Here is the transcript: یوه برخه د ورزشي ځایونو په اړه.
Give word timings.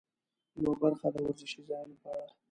یوه 0.63 0.73
برخه 0.83 1.07
د 1.13 1.15
ورزشي 1.23 1.61
ځایونو 1.69 1.95
په 2.01 2.07
اړه. 2.13 2.27